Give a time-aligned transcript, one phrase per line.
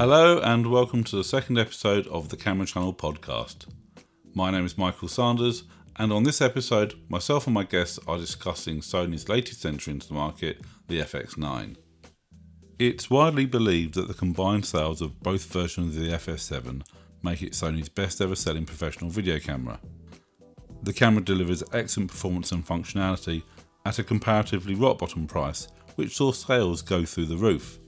[0.00, 3.66] Hello, and welcome to the second episode of the Camera Channel podcast.
[4.32, 5.64] My name is Michael Sanders,
[5.96, 10.14] and on this episode, myself and my guests are discussing Sony's latest entry into the
[10.14, 11.76] market, the FX9.
[12.78, 16.82] It's widely believed that the combined sales of both versions of the FS7
[17.22, 19.78] make it Sony's best ever selling professional video camera.
[20.82, 23.42] The camera delivers excellent performance and functionality
[23.84, 27.79] at a comparatively rock bottom price, which saw sales go through the roof.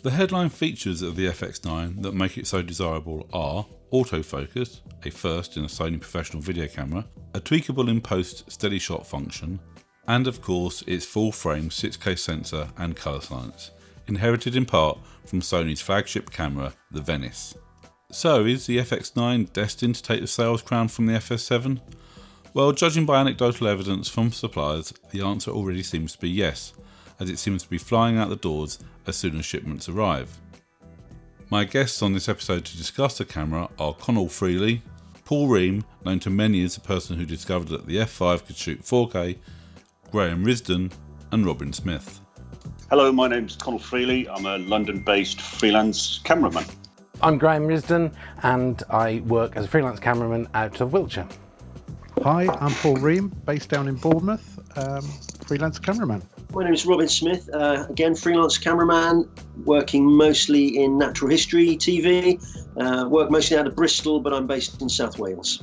[0.00, 5.56] The headline features of the FX9 that make it so desirable are autofocus, a first
[5.56, 9.58] in a Sony professional video camera, a tweakable in post steady shot function,
[10.06, 13.72] and of course its full frame 6K sensor and colour science,
[14.06, 17.56] inherited in part from Sony's flagship camera, the Venice.
[18.12, 21.80] So, is the FX9 destined to take the sales crown from the FS7?
[22.54, 26.72] Well, judging by anecdotal evidence from suppliers, the answer already seems to be yes,
[27.20, 30.38] as it seems to be flying out the doors as soon as shipments arrive.
[31.50, 34.82] My guests on this episode to discuss the camera are Conall Freely,
[35.24, 38.82] Paul Ream, known to many as the person who discovered that the F5 could shoot
[38.82, 39.36] 4K,
[40.10, 40.92] Graham Risdon,
[41.32, 42.20] and Robin Smith.
[42.90, 44.28] Hello, my name's Conall Freely.
[44.28, 46.64] I'm a London based freelance cameraman.
[47.20, 51.28] I'm Graham Risdon, and I work as a freelance cameraman out of Wiltshire.
[52.22, 55.02] Hi, I'm Paul Ream, based down in Bournemouth, um,
[55.46, 56.22] freelance cameraman.
[56.54, 59.28] My name is Robin Smith, uh, again, freelance cameraman,
[59.66, 62.42] working mostly in natural history TV.
[62.74, 65.62] Uh, work mostly out of Bristol, but I'm based in South Wales.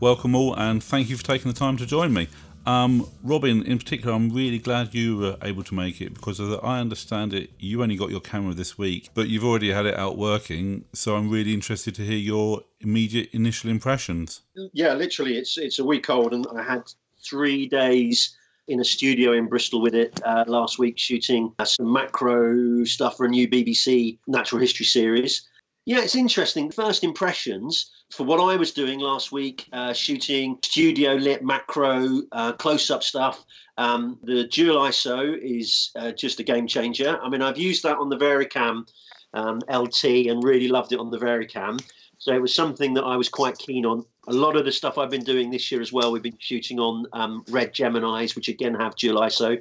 [0.00, 2.26] Welcome all, and thank you for taking the time to join me.
[2.66, 6.58] Um, Robin, in particular, I'm really glad you were able to make it because, as
[6.64, 9.96] I understand it, you only got your camera this week, but you've already had it
[9.96, 10.84] out working.
[10.92, 14.42] So I'm really interested to hear your immediate initial impressions.
[14.72, 16.82] Yeah, literally, it's it's a week old, and I had
[17.24, 18.36] three days
[18.72, 23.18] in a studio in Bristol with it uh, last week, shooting uh, some macro stuff
[23.18, 25.48] for a new BBC natural history series.
[25.84, 26.70] Yeah, it's interesting.
[26.70, 32.52] First impressions for what I was doing last week, uh, shooting studio lit macro uh,
[32.52, 33.44] close up stuff.
[33.78, 37.18] Um, the dual ISO is uh, just a game changer.
[37.22, 38.88] I mean, I've used that on the VariCam
[39.34, 41.80] um, LT and really loved it on the VariCam.
[42.18, 44.04] So it was something that I was quite keen on.
[44.28, 46.78] A lot of the stuff I've been doing this year as well, we've been shooting
[46.78, 49.60] on um, Red Geminis, which again have dual ISO.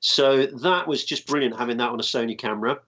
[0.00, 2.78] So that was just brilliant having that on a Sony camera.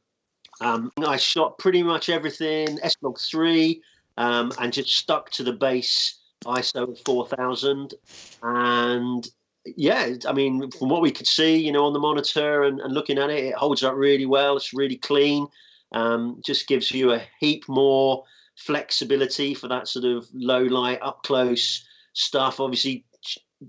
[0.61, 3.81] Um, I shot pretty much everything S-Log 3
[4.17, 7.95] um, and just stuck to the base ISO 4000.
[8.43, 9.29] And
[9.65, 12.93] yeah, I mean, from what we could see, you know, on the monitor and, and
[12.93, 14.57] looking at it, it holds up really well.
[14.57, 15.47] It's really clean.
[15.93, 18.25] Um, just gives you a heap more
[18.59, 22.61] flexibility for that sort of low light, up close stuff.
[22.61, 23.05] Obviously,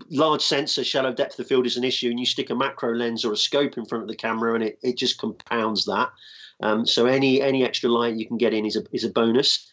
[0.10, 3.24] large sensor shallow depth of field is an issue, and you stick a macro lens
[3.24, 6.10] or a scope in front of the camera, and it, it just compounds that.
[6.62, 9.72] Um, so any any extra light you can get in is a is a bonus.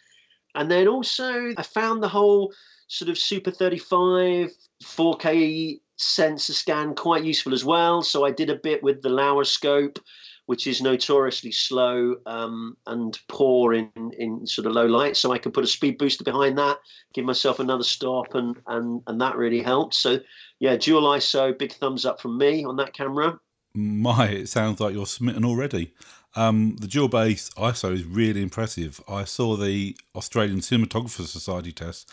[0.54, 2.52] And then also, I found the whole
[2.88, 4.50] sort of Super 35
[4.82, 8.02] 4K sensor scan quite useful as well.
[8.02, 9.98] So I did a bit with the Laowa scope
[10.46, 15.16] which is notoriously slow um, and poor in, in sort of low light.
[15.16, 16.78] So I could put a speed booster behind that,
[17.12, 19.94] give myself another stop, and and and that really helped.
[19.94, 20.20] So
[20.58, 23.38] yeah, dual ISO, big thumbs up from me on that camera.
[23.74, 25.92] My, it sounds like you're smitten already.
[26.34, 29.00] Um, the dual base ISO is really impressive.
[29.08, 32.10] I saw the Australian Cinematographer Society test,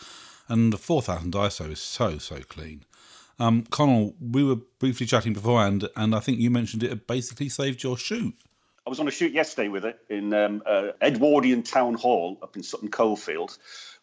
[0.48, 2.84] and the 4000 ISO is so so clean.
[3.38, 7.82] Um, Conall, we were briefly chatting beforehand, and I think you mentioned it basically saved
[7.82, 8.34] your shoot.
[8.86, 12.54] I was on a shoot yesterday with it in um, uh, Edwardian Town Hall up
[12.56, 13.56] in Sutton Coldfield.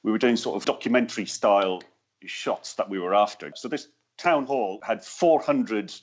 [0.03, 1.84] We were doing sort of documentary style
[2.25, 3.52] shots that we were after.
[3.56, 3.88] So this
[4.18, 5.94] town hall had 400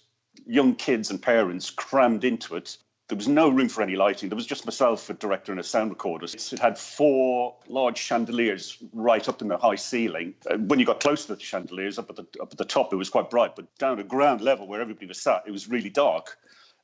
[0.47, 2.77] young kids and parents crammed into it
[3.09, 4.29] there was no room for any lighting.
[4.29, 6.27] There was just myself, a director, and a sound recorder.
[6.27, 10.35] It had four large chandeliers right up in the high ceiling.
[10.49, 12.93] Uh, when you got close to the chandeliers, up at the up at the top,
[12.93, 15.69] it was quite bright, but down at ground level, where everybody was sat, it was
[15.69, 16.37] really dark.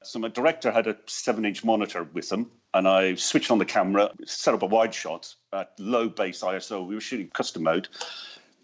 [0.02, 4.10] So my director had a seven-inch monitor with him, and I switched on the camera,
[4.24, 6.86] set up a wide shot at low base ISO.
[6.86, 7.88] We were shooting custom mode.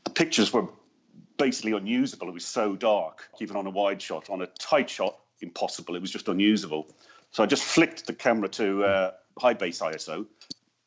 [0.05, 0.67] The pictures were
[1.37, 2.29] basically unusable.
[2.29, 4.29] It was so dark, even on a wide shot.
[4.31, 5.95] On a tight shot, impossible.
[5.95, 6.89] It was just unusable.
[7.31, 10.27] So I just flicked the camera to uh, high base ISO.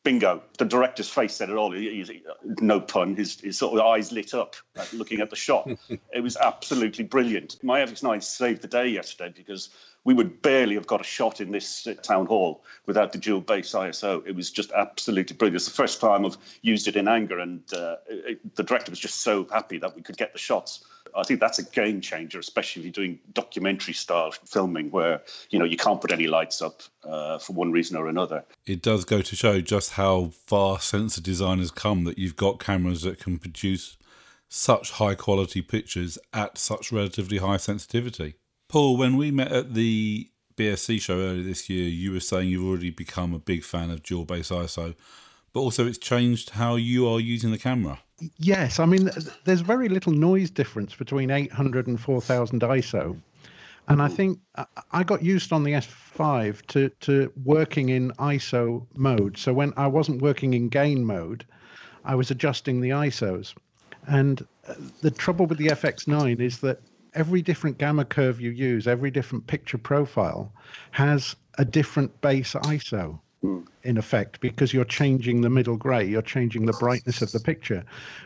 [0.03, 0.43] Bingo!
[0.57, 1.71] The director's face said it all.
[1.71, 2.23] He, he,
[2.59, 3.15] no pun.
[3.15, 5.69] His, his sort of eyes lit up at looking at the shot.
[6.13, 7.63] it was absolutely brilliant.
[7.63, 9.69] My FX9 saved the day yesterday because
[10.03, 13.39] we would barely have got a shot in this uh, town hall without the dual
[13.39, 14.25] base ISO.
[14.27, 15.55] It was just absolutely brilliant.
[15.55, 18.99] It's the first time I've used it in anger, and uh, it, the director was
[18.99, 20.83] just so happy that we could get the shots.
[21.15, 25.59] I think that's a game changer, especially if you're doing documentary style filming where, you
[25.59, 28.43] know, you can't put any lights up uh, for one reason or another.
[28.65, 32.59] It does go to show just how far sensor design has come that you've got
[32.59, 33.97] cameras that can produce
[34.49, 38.35] such high quality pictures at such relatively high sensitivity.
[38.69, 42.65] Paul, when we met at the BSC show earlier this year, you were saying you've
[42.65, 44.95] already become a big fan of dual base ISO,
[45.53, 47.99] but also it's changed how you are using the camera.
[48.37, 49.09] Yes, I mean,
[49.43, 53.19] there's very little noise difference between 800 and 4000 ISO.
[53.87, 54.39] And I think
[54.91, 59.37] I got used on the S5 to, to working in ISO mode.
[59.37, 61.45] So when I wasn't working in gain mode,
[62.05, 63.53] I was adjusting the ISOs.
[64.07, 66.79] And uh, the trouble with the FX9 is that
[67.13, 70.51] every different gamma curve you use, every different picture profile
[70.91, 73.65] has a different base ISO mm.
[73.83, 77.83] in effect because you're changing the middle gray, you're changing the brightness of the picture,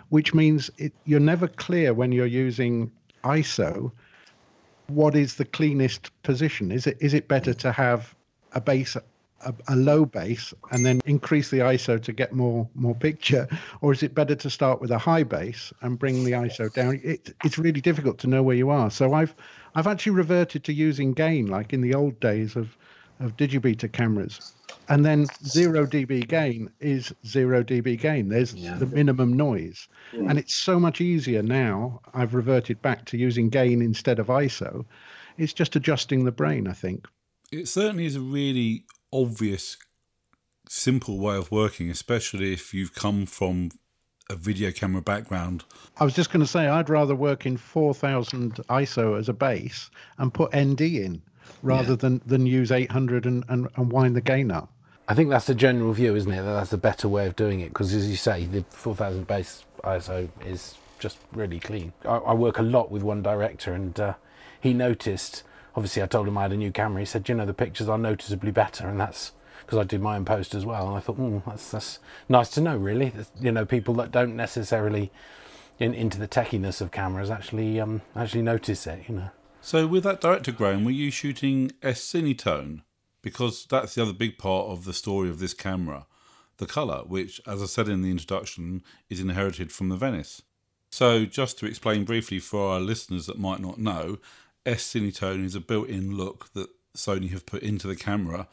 [0.10, 2.92] which means it, you're never clear when you're using
[3.24, 3.92] ISO
[4.88, 6.72] what is the cleanest position.
[6.72, 8.16] Is it is it better to have
[8.54, 12.96] a base a, a, low base and then increase the ISO to get more more
[12.96, 13.48] picture,
[13.82, 17.00] or is it better to start with a high base and bring the ISO down?
[17.04, 18.90] It, it's really difficult to know where you are.
[18.90, 19.36] So I've
[19.76, 22.78] I've actually reverted to using gain like in the old days of
[23.20, 24.54] of digibeta cameras,
[24.90, 28.30] and then zero dB gain is zero dB gain.
[28.30, 28.76] There's yeah.
[28.76, 30.30] the minimum noise, yeah.
[30.30, 32.02] and it's so much easier now.
[32.14, 34.86] I've reverted back to using gain instead of ISO.
[35.38, 37.08] It's just adjusting the brain, I think.
[37.52, 39.78] It certainly is a really obvious,
[40.68, 43.70] simple way of working, especially if you've come from
[44.30, 45.64] a video camera background.
[45.98, 49.90] I was just going to say, I'd rather work in 4000 ISO as a base
[50.18, 51.22] and put ND in
[51.62, 51.96] rather yeah.
[51.96, 54.70] than, than use 800 and, and, and wind the gain up.
[55.08, 56.42] I think that's the general view, isn't it?
[56.42, 59.64] That that's a better way of doing it because, as you say, the 4000 base
[59.84, 61.94] ISO is just really clean.
[62.04, 64.14] I, I work a lot with one director, and uh,
[64.60, 65.44] he noticed
[65.78, 67.02] obviously I told him I had a new camera.
[67.02, 70.16] He said, you know, the pictures are noticeably better, and that's because I did my
[70.16, 70.88] own post as well.
[70.88, 73.14] And I thought, mm, that's that's nice to know, really.
[73.40, 75.12] You know, people that don't necessarily
[75.80, 79.04] in, into the techiness of cameras actually um, actually notice it.
[79.08, 79.30] You know.
[79.68, 82.84] So with that director, Graham, were you shooting S Cinetone?
[83.22, 86.06] Because that's the other big part of the story of this camera,
[86.56, 90.42] the colour, which, as I said in the introduction, is inherited from the Venice.
[90.90, 94.20] So, just to explain briefly for our listeners that might not know,
[94.66, 98.48] S Cinetone is a built-in look that Sony have put into the camera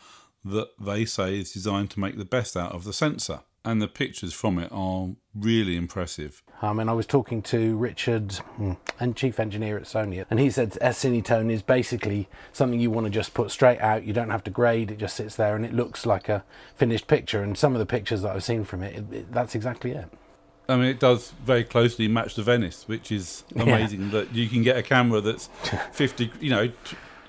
[0.45, 3.43] that they say is designed to make the best out of the sensor.
[3.65, 6.43] And the pictures from it are really impressive.
[6.61, 10.51] I mean, I was talking to Richard, hmm, and chief engineer at Sony, and he
[10.51, 14.05] said Cinetone is basically something you want to just put straight out.
[14.05, 16.45] You don't have to grade; it just sits there and it looks like a
[16.75, 17.43] finished picture.
[17.43, 20.09] And some of the pictures that I've seen from it, it, it that's exactly it.
[20.69, 24.11] I mean, it does very closely match the Venice, which is amazing yeah.
[24.11, 25.47] that you can get a camera that's
[25.93, 26.71] 50, you know,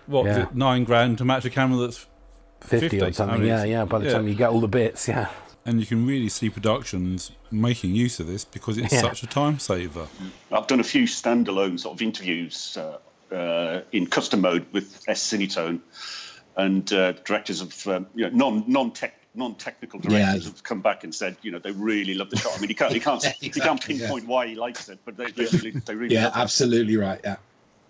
[0.08, 0.48] what, yeah.
[0.54, 2.06] nine grand to match a camera that's
[2.62, 3.02] 50, 50.
[3.02, 3.36] or something.
[3.36, 4.14] I mean, yeah, yeah, by the yeah.
[4.14, 5.30] time you get all the bits, yeah.
[5.66, 9.58] And you can really see productions making use of this because it's such a time
[9.58, 10.08] saver.
[10.52, 13.00] I've done a few standalone sort of interviews uh,
[13.34, 15.80] uh, in custom mode with S Cinetone
[16.56, 20.50] and uh, directors of um, you know, non non tech non-technical directors yeah.
[20.50, 22.54] have come back and said, you know, they really love the shot.
[22.56, 24.30] I mean, he can't, he can't, exactly, he can't pinpoint yeah.
[24.30, 26.16] why he likes it, but they, they really, they really.
[26.16, 27.00] Yeah, absolutely it.
[27.00, 27.20] right.
[27.24, 27.36] Yeah.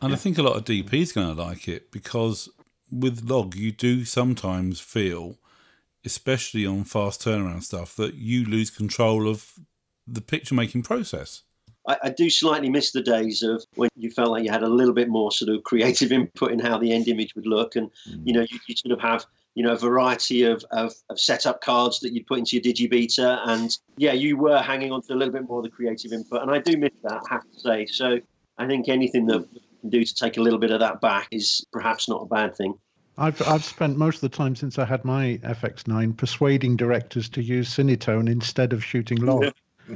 [0.02, 0.16] And yeah.
[0.16, 2.50] I think a lot of DPs going to like it because
[2.92, 5.38] with log, you do sometimes feel,
[6.06, 9.54] especially on fast turnaround stuff, that you lose control of
[10.08, 11.44] the picture making process.
[11.88, 14.70] I, I, do slightly miss the days of when you felt like you had a
[14.70, 17.92] little bit more sort of creative input in how the end image would look, and
[18.10, 18.22] mm.
[18.24, 21.62] you know you, you sort of have you know, a variety of, of, of setup
[21.62, 23.40] cards that you'd put into your digibeta.
[23.48, 26.42] And yeah, you were hanging on to a little bit more of the creative input.
[26.42, 27.86] And I do miss that, I have to say.
[27.86, 28.20] So
[28.58, 31.30] I think anything that we can do to take a little bit of that back
[31.32, 32.76] is perhaps not a bad thing.
[33.18, 37.42] I've I've spent most of the time since I had my FX9 persuading directors to
[37.42, 39.54] use Cinetone instead of shooting log.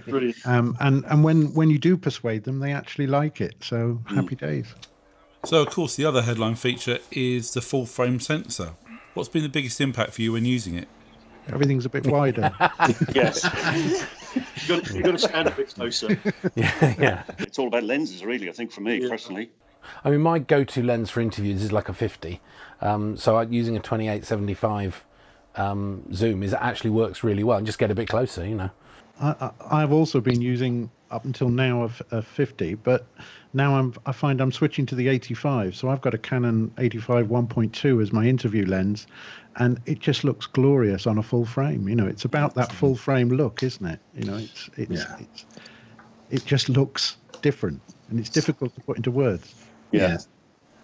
[0.07, 0.37] Brilliant.
[0.45, 3.55] Um, and and when when you do persuade them, they actually like it.
[3.61, 4.39] So happy mm.
[4.39, 4.73] days.
[5.45, 8.73] So of course, the other headline feature is the full frame sensor.
[9.13, 10.87] What's been the biggest impact for you when using it?
[11.51, 12.51] Everything's a bit wider.
[13.13, 13.43] yes.
[14.35, 16.19] You've got, you've got, to stand a bit closer.
[16.55, 17.23] Yeah, yeah.
[17.39, 19.09] It's all about lenses, really, I think, for me yeah.
[19.09, 19.49] personally.
[20.03, 22.41] I mean, my go to lens for interviews is like a 50.
[22.81, 25.03] Um, so using a 2875
[25.55, 28.69] um, zoom is actually works really well and just get a bit closer, you know.
[29.21, 33.05] I, have also been using up until now a, a 50, but
[33.53, 35.75] now I'm I find I'm switching to the 85.
[35.75, 39.07] So I've got a Canon 85 1.2 as my interview lens,
[39.57, 41.89] and it just looks glorious on a full frame.
[41.89, 43.99] You know, it's about that full frame look, isn't it?
[44.15, 45.17] You know, it's it's, yeah.
[45.19, 45.45] it's
[46.29, 49.53] it just looks different, and it's difficult to put into words.
[49.91, 50.17] Yeah.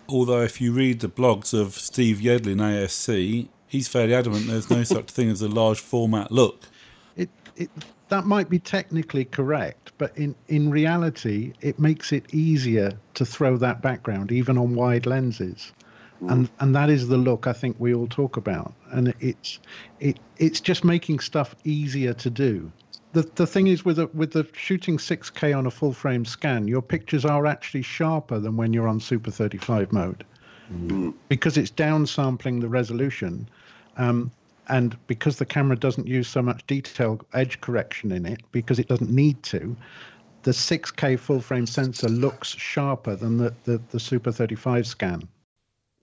[0.08, 4.84] Although, if you read the blogs of Steve Yedlin, ASC, he's fairly adamant there's no
[4.96, 6.66] such thing as a large format look.
[7.16, 7.70] It, it
[8.10, 13.58] that might be technically correct, but in, in reality, it makes it easier to throw
[13.58, 15.74] that background even on wide lenses.
[16.20, 16.30] Hmm.
[16.30, 18.74] And and that is the look I think we all talk about.
[18.92, 19.60] And it's
[20.00, 22.72] it it's just making stuff easier to do.
[23.16, 26.68] The the thing is with a, with the shooting 6K on a full frame scan,
[26.68, 30.26] your pictures are actually sharper than when you're on Super 35 mode.
[31.30, 33.48] Because it's downsampling the resolution.
[33.96, 34.32] Um,
[34.68, 38.90] and because the camera doesn't use so much detail edge correction in it because it
[38.90, 39.78] doesn't need to
[40.42, 45.22] the 6k full frame sensor looks sharper than the, the, the super 35 scan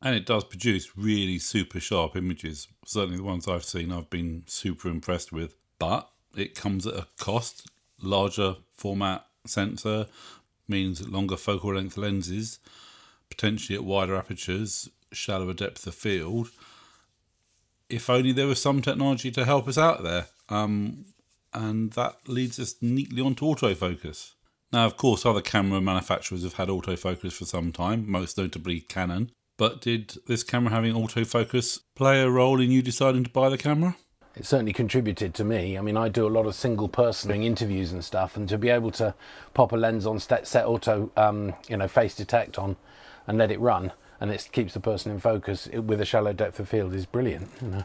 [0.00, 2.68] And it does produce really super sharp images.
[2.86, 5.56] Certainly the ones I've seen, I've been super impressed with.
[5.78, 7.68] But it comes at a cost.
[8.00, 10.06] Larger format sensor
[10.66, 12.58] means longer focal length lenses,
[13.30, 16.50] potentially at wider apertures, shallower depth of field.
[17.88, 20.26] If only there was some technology to help us out there.
[20.48, 21.04] Um,
[21.54, 24.32] and that leads us neatly onto autofocus.
[24.72, 29.30] Now, of course, other camera manufacturers have had autofocus for some time, most notably Canon.
[29.58, 33.58] But did this camera having autofocus play a role in you deciding to buy the
[33.58, 33.96] camera?
[34.34, 35.76] It certainly contributed to me.
[35.76, 38.56] I mean, I do a lot of single person doing interviews and stuff, and to
[38.56, 39.14] be able to
[39.52, 42.76] pop a lens on set, set auto, um, you know, face detect on,
[43.26, 46.58] and let it run, and it keeps the person in focus with a shallow depth
[46.60, 47.50] of field is brilliant.
[47.60, 47.84] You know,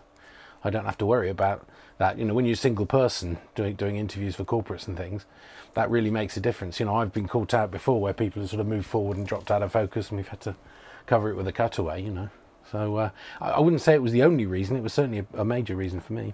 [0.63, 2.17] I don't have to worry about that.
[2.17, 5.25] You know, when you're a single person doing doing interviews for corporates and things,
[5.73, 6.79] that really makes a difference.
[6.79, 9.27] You know, I've been caught out before where people have sort of moved forward and
[9.27, 10.55] dropped out of focus, and we've had to
[11.07, 12.01] cover it with a cutaway.
[12.01, 12.29] You know.
[12.71, 13.09] So uh,
[13.41, 14.75] I I wouldn't say it was the only reason.
[14.75, 16.33] It was certainly a, a major reason for me.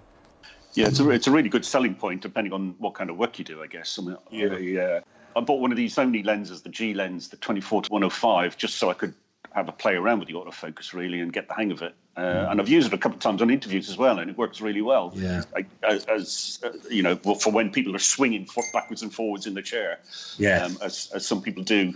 [0.74, 3.38] Yeah, it's a, it's a really good selling point depending on what kind of work
[3.38, 3.98] you do, I guess.
[3.98, 5.00] I mean, yeah, yeah.
[5.36, 8.76] I bought one of these Sony lenses, the G lens, the 24 to 105, just
[8.76, 9.14] so I could
[9.52, 11.94] have a play around with the autofocus really and get the hang of it.
[12.16, 14.36] Uh, And I've used it a couple of times on interviews as well, and it
[14.36, 15.12] works really well.
[15.14, 15.42] Yeah.
[15.56, 19.54] I, as, as uh, you know, for when people are swinging backwards and forwards in
[19.54, 19.98] the chair,
[20.38, 20.64] Yeah.
[20.64, 21.94] um, as, as some people do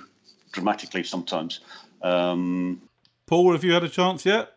[0.52, 1.60] dramatically sometimes.
[2.02, 2.80] Um,
[3.28, 4.54] Paul, have you had a chance yet?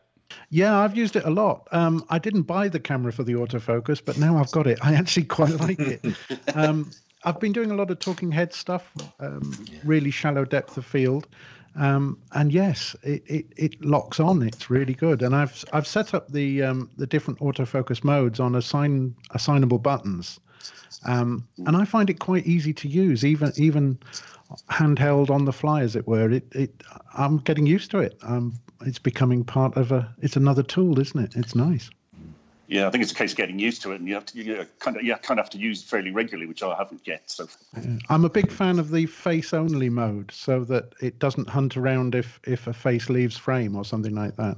[0.49, 1.67] yeah i've used it a lot.
[1.73, 4.79] Um, i didn't buy the camera for the autofocus but now i've got it.
[4.81, 6.05] I actually quite like it.
[6.55, 6.89] Um,
[7.25, 11.27] i've been doing a lot of talking head stuff um, really shallow depth of field.
[11.75, 14.41] Um, and yes it, it, it locks on.
[14.41, 15.21] It's really good.
[15.21, 20.39] And i've i've set up the um, the different autofocus modes on assign assignable buttons
[21.05, 23.97] um, and I find it quite easy to use, even even
[24.69, 26.29] handheld on the fly, as it were.
[26.29, 28.17] It, it I'm getting used to it.
[28.21, 28.53] Um,
[28.85, 30.13] it's becoming part of a.
[30.21, 31.35] It's another tool, isn't it?
[31.35, 31.89] It's nice.
[32.67, 34.37] yeah, I think it's a case of getting used to it, and you have to
[34.37, 37.01] you kind of you kind of have to use it fairly regularly, which I haven't
[37.05, 37.29] yet.
[37.31, 37.47] So
[38.09, 42.15] I'm a big fan of the face only mode, so that it doesn't hunt around
[42.15, 44.57] if if a face leaves frame or something like that.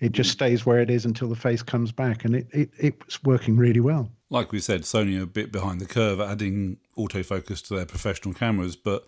[0.00, 3.22] It just stays where it is until the face comes back, and it, it it's
[3.22, 4.10] working really well.
[4.32, 8.32] Like we said, Sony are a bit behind the curve adding autofocus to their professional
[8.32, 9.04] cameras, but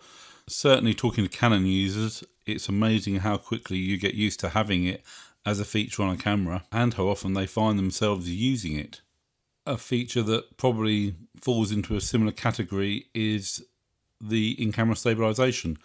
[0.47, 5.01] certainly talking to Canon users, it's amazing how quickly you get used to having it
[5.45, 8.99] as a feature on a camera and how often they find themselves using it.
[9.65, 13.63] A feature that probably falls into a similar category is
[14.19, 15.77] the in camera stabilization.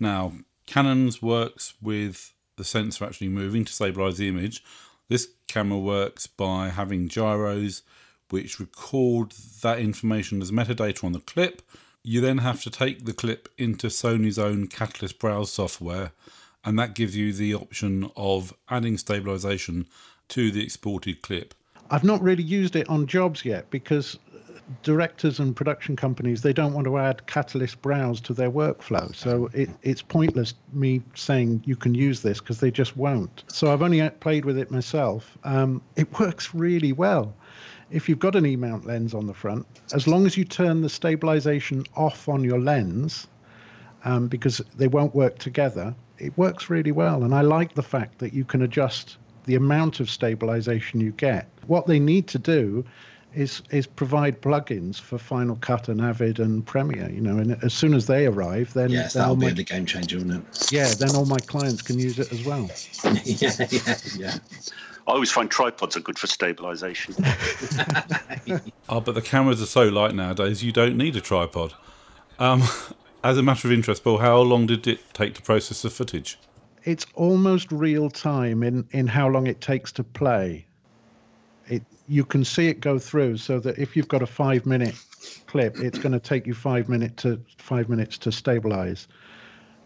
[0.00, 0.32] Now,
[0.66, 4.64] Canon's works with the sensor actually moving to stabilize the image.
[5.08, 7.82] This camera works by having gyros
[8.30, 11.62] which record that information as metadata on the clip.
[12.02, 16.12] You then have to take the clip into Sony's own Catalyst Browse software,
[16.64, 19.86] and that gives you the option of adding stabilization
[20.28, 21.54] to the exported clip.
[21.90, 24.18] I've not really used it on jobs yet because
[24.82, 29.48] directors and production companies they don't want to add catalyst browse to their workflow so
[29.52, 33.82] it, it's pointless me saying you can use this because they just won't so i've
[33.82, 37.32] only played with it myself um, it works really well
[37.90, 40.88] if you've got an e-mount lens on the front as long as you turn the
[40.88, 43.26] stabilization off on your lens
[44.04, 47.24] um, because they won't work together it works really well.
[47.24, 51.48] And i like the fact that you can adjust the amount of stabilization you get.
[51.66, 52.84] What they need to do
[53.36, 57.10] is is provide plugins for Final Cut and Avid and Premiere.
[57.10, 59.86] You know, and as soon as they arrive, then, Yes, then that'll be the game
[59.86, 60.72] changer, won't it?
[60.72, 62.68] yeah, then all my clients can use it as well.
[63.24, 64.34] yeah, yeah, yeah.
[65.08, 67.14] I always find tripods are good for stabilization.
[68.88, 71.74] Oh, but the cameras are so light nowadays, you don't need a tripod.
[72.38, 72.62] Um,
[73.24, 76.38] as a matter of interest, Paul, how long did it take to process the footage?
[76.84, 80.66] It's almost real time in in how long it takes to play.
[82.06, 84.94] It you can see it go through, so that if you've got a five minute
[85.46, 89.08] clip, it's going to take you five minute to five minutes to stabilize.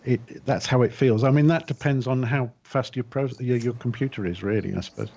[0.04, 1.24] It that's how it feels.
[1.24, 4.74] I mean, that depends on how fast your pro, your, your computer is, really.
[4.74, 5.10] I suppose.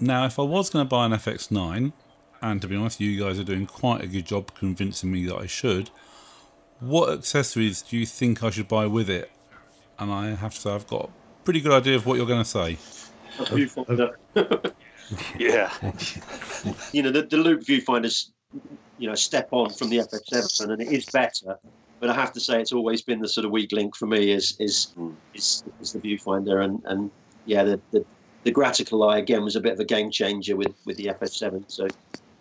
[0.00, 1.92] Now, if I was going to buy an FX9,
[2.40, 5.36] and to be honest, you guys are doing quite a good job convincing me that
[5.36, 5.90] I should.
[6.80, 9.32] What accessories do you think I should buy with it?
[9.98, 12.44] And I have to say, I've got a pretty good idea of what you're going
[12.44, 12.78] to say.
[13.40, 14.14] A viewfinder.
[15.38, 15.72] Yeah.
[16.92, 18.32] you know, the, the loop viewfinder's,
[18.98, 21.58] you know, step on from the FS7, and it is better.
[22.00, 24.30] But I have to say, it's always been the sort of weak link for me
[24.30, 24.94] is is
[25.34, 27.10] is, is the viewfinder, and and
[27.44, 28.04] yeah, the, the
[28.44, 31.64] the gratical eye again was a bit of a game changer with with the FS7.
[31.66, 31.88] So,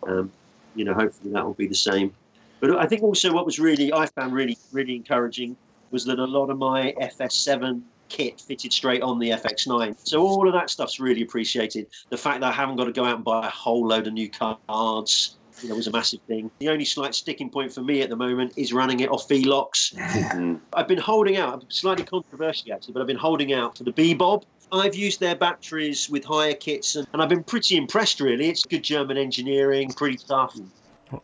[0.07, 0.31] um,
[0.75, 2.13] you know, hopefully that will be the same.
[2.59, 5.57] But I think also what was really I found really really encouraging
[5.91, 9.95] was that a lot of my FS7 kit fitted straight on the FX9.
[10.03, 11.87] So all of that stuff's really appreciated.
[12.09, 14.13] The fact that I haven't got to go out and buy a whole load of
[14.13, 15.35] new cards.
[15.63, 16.51] You know, was a massive thing.
[16.59, 19.91] The only slight sticking point for me at the moment is running it off V-Locks.
[19.97, 20.57] Mm-hmm.
[20.73, 24.43] I've been holding out, slightly controversially actually, but I've been holding out for the Bebob.
[24.71, 28.49] I've used their batteries with hire kits and, and I've been pretty impressed really.
[28.49, 30.55] It's good German engineering, pretty tough.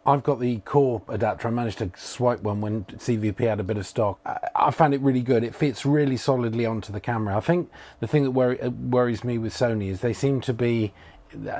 [0.05, 1.47] I've got the core adapter.
[1.47, 4.19] I managed to swipe one when CVP had a bit of stock.
[4.25, 5.43] I, I found it really good.
[5.43, 7.35] It fits really solidly onto the camera.
[7.35, 10.93] I think the thing that worry, worries me with Sony is they seem to be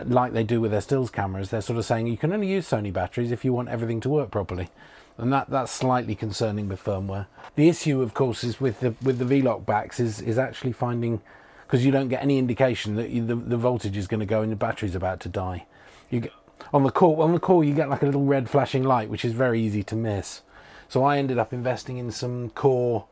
[0.05, 1.49] like they do with their stills cameras.
[1.49, 4.09] They're sort of saying you can only use Sony batteries if you want everything to
[4.09, 4.69] work properly,
[5.17, 7.27] and that that's slightly concerning with firmware.
[7.55, 11.21] The issue, of course, is with the with the V-Lock backs is is actually finding
[11.65, 14.41] because you don't get any indication that you, the the voltage is going to go
[14.41, 15.65] and the battery's about to die.
[16.09, 16.33] You get
[16.73, 19.25] on the core on the core you get like a little red flashing light which
[19.25, 20.41] is very easy to miss.
[20.89, 23.05] So i ended up investing in some core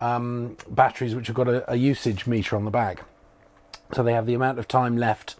[0.00, 3.04] um, batteries which have got a, a, usage meter on the back.
[3.94, 5.36] So they have the amount of time left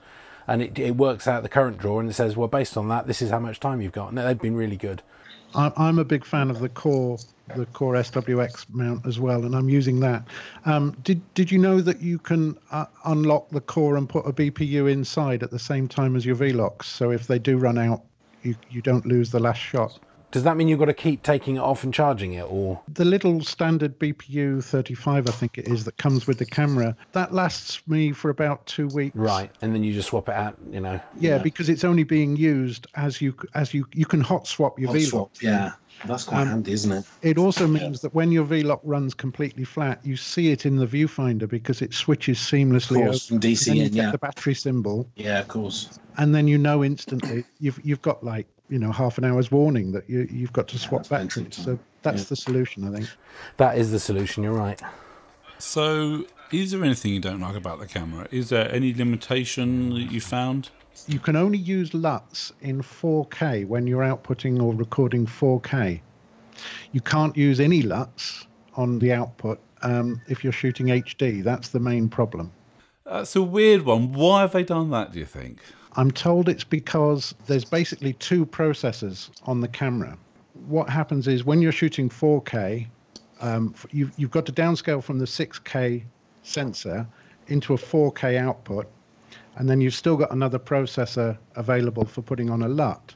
[0.47, 3.07] and it, it works out the current draw and it says well based on that
[3.07, 4.09] this is how much time you've got.
[4.09, 5.03] And they've been really good
[5.55, 7.19] i'm a big fan of the core
[7.57, 10.27] the core SWX mount as well, and I'm using that.
[10.65, 14.33] Um, did did you know that you can uh, unlock the core and put a
[14.33, 16.89] BPU inside at the same time as your V-Locks?
[16.89, 18.03] So if they do run out,
[18.43, 19.99] you you don't lose the last shot.
[20.33, 23.05] Does that mean you've got to keep taking it off and charging it, or the
[23.05, 26.97] little standard BPU 35, I think it is, that comes with the camera?
[27.13, 29.15] That lasts me for about two weeks.
[29.15, 30.99] Right, and then you just swap it out, you know.
[31.21, 31.39] Yeah, yeah.
[31.39, 34.97] because it's only being used as you as you you can hot swap your hot
[34.97, 35.11] V-Lock.
[35.11, 35.73] Swap, yeah.
[36.07, 37.05] That's quite um, handy, isn't it?
[37.21, 40.87] It also means that when your V-Lock runs completely flat, you see it in the
[40.87, 43.03] viewfinder because it switches seamlessly.
[43.03, 44.11] Of course, from DC and you in, get yeah.
[44.11, 45.09] the battery symbol.
[45.15, 45.99] Yeah, of course.
[46.17, 49.93] And then you know instantly you've you've got like you know half an hour's warning
[49.93, 51.57] that you you've got to swap yeah, batteries.
[51.57, 52.29] So that's yeah.
[52.31, 53.09] the solution, I think.
[53.59, 54.43] That is the solution.
[54.43, 54.81] You're right.
[55.59, 58.27] So, is there anything you don't like about the camera?
[58.31, 60.71] Is there any limitation that you found?
[61.07, 66.01] you can only use LUTs in 4K when you're outputting or recording 4K.
[66.93, 71.43] You can't use any LUTs on the output um, if you're shooting HD.
[71.43, 72.53] That's the main problem.
[73.05, 74.13] That's a weird one.
[74.13, 75.61] Why have they done that, do you think?
[75.95, 80.17] I'm told it's because there's basically two processors on the camera.
[80.67, 82.87] What happens is when you're shooting 4K,
[83.41, 86.03] um, you've, you've got to downscale from the 6K
[86.43, 87.07] sensor
[87.49, 88.89] into a 4K output
[89.57, 93.15] and then you've still got another processor available for putting on a LUT.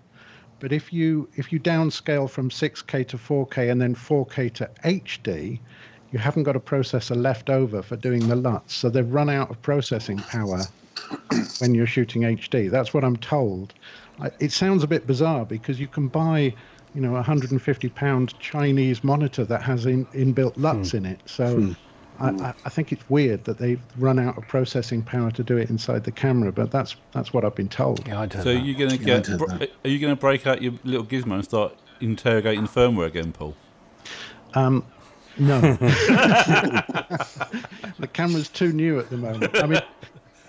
[0.58, 5.58] But if you if you downscale from 6K to 4K and then 4K to HD,
[6.12, 8.74] you haven't got a processor left over for doing the LUTs.
[8.74, 10.62] So they've run out of processing power
[11.58, 12.70] when you're shooting HD.
[12.70, 13.74] That's what I'm told.
[14.40, 16.54] It sounds a bit bizarre because you can buy,
[16.94, 20.96] you know, a 150 pound Chinese monitor that has in, inbuilt LUTs hmm.
[20.98, 21.20] in it.
[21.26, 21.54] So.
[21.56, 21.72] Hmm
[22.18, 25.68] I, I, think it's weird that they've run out of processing power to do it
[25.70, 28.06] inside the camera, but that's that's what I've been told.
[28.06, 29.28] Yeah, I do so you're going to get?
[29.28, 33.32] are you going to break out your little gizmo and start interrogating the firmware again,
[33.32, 33.54] Paul?
[34.54, 34.84] Um,
[35.38, 35.60] no.
[37.98, 39.56] the camera's too new at the moment.
[39.58, 39.82] I mean,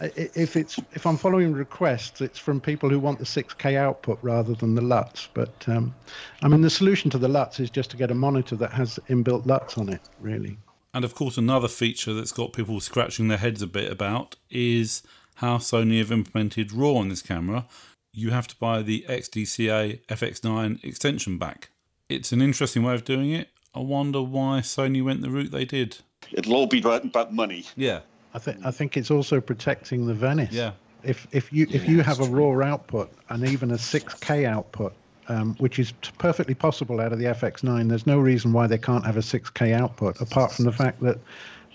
[0.02, 4.54] if it's if I'm following requests, it's from people who want the 6K output rather
[4.54, 5.30] than the LUTs.
[5.34, 5.94] But um,
[6.42, 9.00] I mean, the solution to the LUTs is just to get a monitor that has
[9.10, 10.58] inbuilt LUTs on it, really.
[10.94, 15.04] And of course, another feature that's got people scratching their heads a bit about is
[15.36, 17.66] how Sony have implemented RAW on this camera.
[18.12, 21.70] You have to buy the XDCA FX9 extension back.
[22.10, 23.50] It's an interesting way of doing it.
[23.76, 25.98] I wonder why Sony went the route they did.
[26.32, 27.66] It'll all be about, about money.
[27.76, 28.00] Yeah.
[28.34, 30.54] I think I think it's also protecting the Venice.
[30.54, 30.72] Yeah.
[31.04, 34.94] If if you if you have a raw output and even a 6K output,
[35.30, 37.90] um, which is perfectly possible out of the FX9.
[37.90, 41.20] There's no reason why they can't have a 6K output, apart from the fact that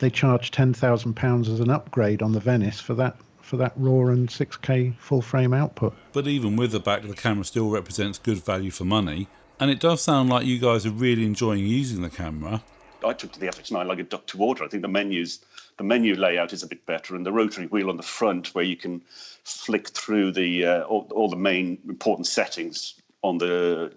[0.00, 3.72] they charge ten thousand pounds as an upgrade on the Venice for that for that
[3.76, 5.94] raw and 6K full frame output.
[6.12, 9.28] But even with the back, the camera still represents good value for money.
[9.60, 12.62] And it does sound like you guys are really enjoying using the camera.
[13.04, 14.64] I took to the FX9 like a duck to water.
[14.64, 15.40] I think the menus,
[15.78, 18.64] the menu layout is a bit better, and the rotary wheel on the front, where
[18.64, 19.02] you can
[19.44, 23.92] flick through the uh, all, all the main important settings on the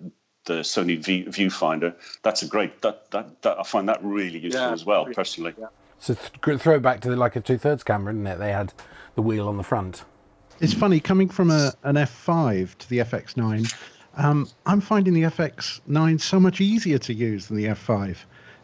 [0.46, 1.94] the Sony v, viewfinder.
[2.22, 2.82] That's a great.
[2.82, 4.74] That, that that I find that really useful Yeah.
[4.74, 5.56] as well, personally.
[6.00, 8.38] So th- throw it back to the, like a two thirds camera, isn't it?
[8.38, 8.74] They had
[9.16, 10.04] the wheel on the front.
[10.62, 13.74] It's funny coming from a, an F5 to the FX9.
[14.16, 18.16] Um, I'm finding the FX9 so much easier to use than the F5.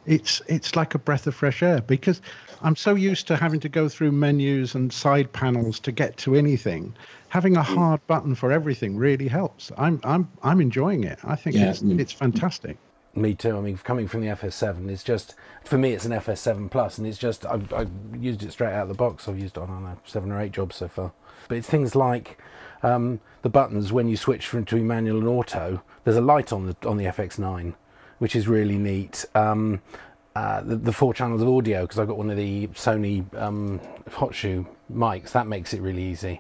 [0.06, 2.22] It's it's like a breath of fresh air because
[2.62, 6.36] I'm so used to having to go through menus and side panels to get to
[6.36, 6.96] anything.
[7.30, 9.72] Having a hard button for everything really helps.
[9.78, 11.20] I'm I'm I'm enjoying it.
[11.24, 12.00] I think Yeah, it's mm.
[12.00, 12.78] it's fantastic.
[13.14, 13.58] Me too.
[13.58, 15.36] I mean, coming from the FS7, it's just
[15.66, 18.84] for me, it's an FS7 Plus, and it's just I've, I've used it straight out
[18.84, 19.28] of the box.
[19.28, 21.12] I've used it on I don't know seven or eight jobs so far.
[21.50, 22.40] But it's things like
[22.84, 25.84] um, the buttons when you switch from between manual and auto.
[26.04, 27.74] There's a light on the on the FX9,
[28.22, 29.26] which is really neat.
[29.34, 29.82] Um,
[30.36, 33.82] uh, the, the four channels of audio because I've got one of the Sony um,
[34.12, 35.32] Hot Shoe mics.
[35.32, 36.40] That makes it really easy.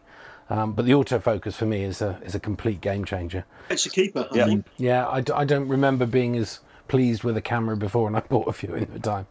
[0.51, 3.45] Um, but the autofocus for me is a is a complete game changer.
[3.71, 4.45] It's a keeper, I Yeah.
[4.45, 4.65] think.
[4.77, 8.19] Yeah, I, d- I don't remember being as pleased with a camera before, and I
[8.19, 9.25] bought a few in the time.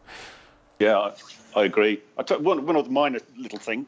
[0.79, 1.11] Yeah,
[1.55, 2.01] I, I agree.
[2.17, 3.85] I t- one, one the minor little thing,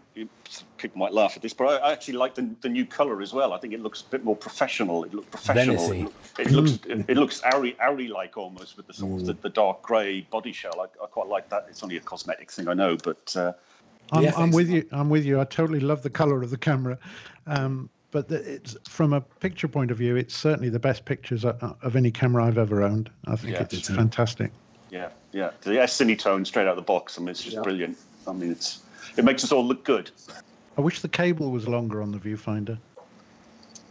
[0.78, 3.34] people might laugh at this, but I, I actually like the, the new colour as
[3.34, 3.54] well.
[3.54, 5.04] I think it looks a bit more professional.
[5.04, 5.78] It looks professional.
[5.88, 6.12] Venice-y.
[6.40, 9.28] It, look- it looks it, it looks Arri Arri like almost with the sort of
[9.28, 10.80] the, the dark grey body shell.
[10.80, 11.66] I, I quite like that.
[11.70, 13.54] It's only a cosmetic thing, I know, but uh,
[14.12, 14.86] I'm, Yeah, I'm with you.
[14.92, 15.40] I'm with you.
[15.40, 16.98] I totally love the color of the camera,
[17.48, 21.46] um, but the, it's from a picture point of view, it's certainly the best pictures
[21.46, 23.10] of, of any camera I've ever owned.
[23.26, 23.62] I think Yeah.
[23.64, 24.52] it's It's, uh, fantastic.
[24.92, 27.18] yeah, yeah, the S Cinetone straight out of the box.
[27.18, 27.62] I mean, it's just Yeah.
[27.62, 27.98] brilliant.
[28.28, 28.82] I mean, it's
[29.18, 30.12] it makes us all look good.
[30.78, 32.78] I wish the cable was longer on the viewfinder.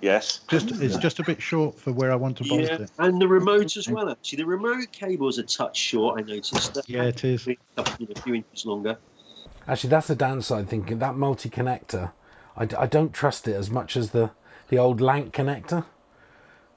[0.00, 0.40] Yes.
[0.48, 2.90] Just it's just a bit short for where I want to bolt Yeah, it.
[2.98, 4.10] and the remote as well.
[4.10, 6.18] Actually, the remote cable is a touch short.
[6.18, 6.74] I noticed.
[6.74, 7.46] That Yeah, it is.
[7.76, 7.84] a
[8.22, 8.98] few inches longer.
[9.68, 10.68] Actually, that's the downside.
[10.68, 12.10] Thinking that multi connector,
[12.56, 14.30] I, I don't trust it as much as the
[14.68, 15.84] the old LANC connector.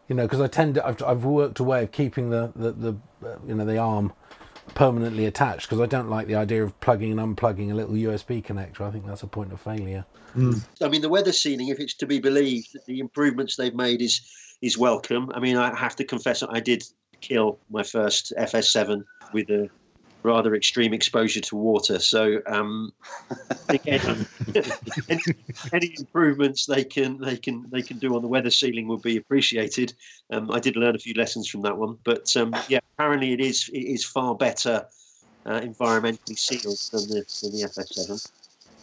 [0.07, 2.71] You know, because I tend to I've, I've worked a way of keeping the the,
[2.73, 2.95] the
[3.27, 4.13] uh, you know the arm
[4.73, 8.43] permanently attached because I don't like the idea of plugging and unplugging a little USB
[8.43, 8.81] connector.
[8.81, 10.05] I think that's a point of failure.
[10.33, 10.53] Hmm.
[10.81, 14.21] I mean, the weather sealing, if it's to be believed, the improvements they've made is
[14.61, 15.31] is welcome.
[15.33, 16.83] I mean, I have to confess, I did
[17.21, 19.69] kill my first FS7 with a
[20.25, 21.99] rather extreme exposure to water.
[21.99, 22.91] So, um,
[23.69, 24.25] again,
[25.09, 25.21] any,
[25.71, 29.17] any improvements they can they can they can do on the weather sealing will be
[29.17, 29.93] appreciated.
[30.31, 33.39] Um, I did learn a few lessons from that one, but um, yeah, apparently it
[33.39, 34.85] is it is far better
[35.45, 38.31] uh, environmentally sealed than the than the FS7.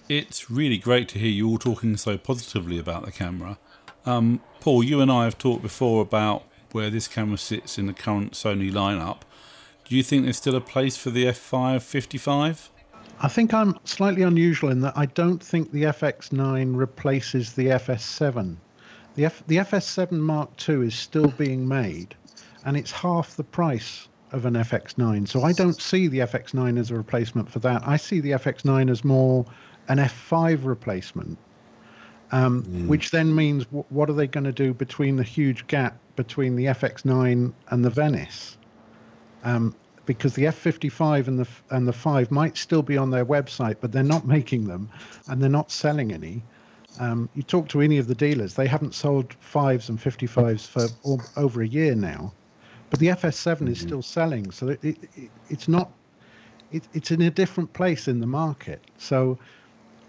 [0.09, 3.59] It's really great to hear you all talking so positively about the camera.
[4.05, 7.93] Um, Paul, you and I have talked before about where this camera sits in the
[7.93, 9.19] current Sony lineup.
[9.93, 12.71] Do you think there's still a place for the F555?
[13.21, 18.57] I think I'm slightly unusual in that I don't think the FX9 replaces the FS7.
[19.17, 22.15] The F, the FS7 Mark II is still being made,
[22.65, 25.29] and it's half the price of an FX9.
[25.29, 27.87] So I don't see the FX9 as a replacement for that.
[27.87, 29.45] I see the FX9 as more
[29.89, 31.37] an F5 replacement,
[32.31, 35.99] um, which then means w- what are they going to do between the huge gap
[36.17, 38.57] between the FX9 and the Venice?
[39.45, 39.75] Um,
[40.07, 43.93] because the F55 and the and the 5 might still be on their website, but
[43.93, 44.91] they're not making them,
[45.29, 46.43] and they're not selling any.
[46.99, 50.89] Um, you talk to any of the dealers; they haven't sold fives and 55s for
[51.03, 52.33] all, over a year now,
[52.91, 54.51] but the FS7 is still selling.
[54.51, 55.91] So it, it, it, it's not.
[56.73, 58.81] It, it's in a different place in the market.
[58.99, 59.39] So,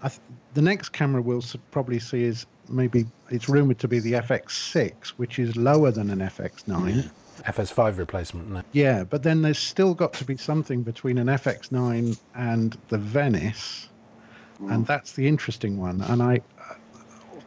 [0.01, 0.21] I th-
[0.53, 5.39] the next camera we'll probably see is maybe it's rumored to be the FX6, which
[5.39, 7.09] is lower than an FX9.
[7.45, 8.49] FS5 replacement.
[8.49, 8.63] No.
[8.71, 13.89] Yeah, but then there's still got to be something between an FX9 and the Venice,
[14.69, 16.01] and that's the interesting one.
[16.01, 16.75] And I, uh,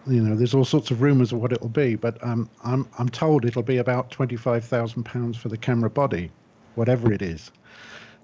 [0.07, 3.09] you know, there's all sorts of rumours of what it'll be, but um, I'm I'm
[3.09, 6.31] told it'll be about twenty five thousand pounds for the camera body,
[6.75, 7.51] whatever it is.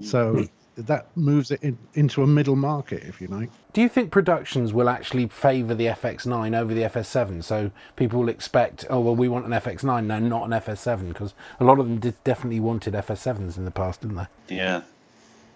[0.01, 3.51] So that moves it in, into a middle market, if you like.
[3.73, 7.45] Do you think productions will actually favour the FX9 over the FS7?
[7.45, 11.35] So people will expect, oh well, we want an FX9 now, not an FS7, because
[11.61, 14.57] a lot of them did definitely wanted FS7s in the past, didn't they?
[14.57, 14.83] Yeah.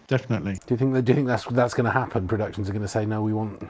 [0.07, 0.55] Definitely.
[0.67, 1.03] Do you think that?
[1.03, 2.29] Do you think that's that's going to happen?
[2.29, 3.69] Productions are going to say no, we want.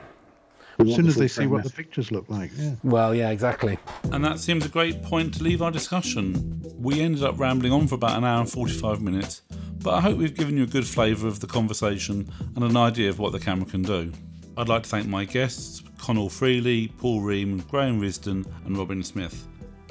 [0.79, 2.51] As soon as they see what the pictures look like.
[2.55, 2.75] Yeah.
[2.85, 3.79] Well, yeah, exactly.
[4.13, 6.63] And that seems a great point to leave our discussion.
[6.79, 9.41] We ended up rambling on for about an hour and 45 minutes,
[9.87, 13.09] but I hope we've given you a good flavour of the conversation and an idea
[13.09, 14.13] of what the camera can do.
[14.57, 19.47] I'd like to thank my guests, Conall Freely, Paul Ream, Graham Risdon, and Robin Smith.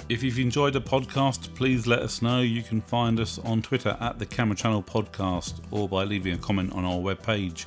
[0.09, 2.41] If you've enjoyed the podcast, please let us know.
[2.41, 6.39] You can find us on Twitter at the Camera Channel Podcast or by leaving a
[6.39, 7.65] comment on our webpage,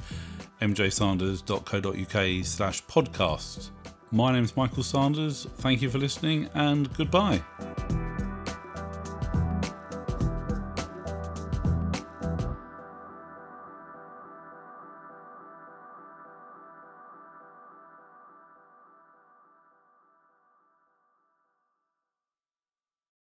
[0.61, 3.71] mjsanders.co.uk slash podcast.
[4.11, 5.47] My name is Michael Sanders.
[5.61, 7.43] Thank you for listening and goodbye.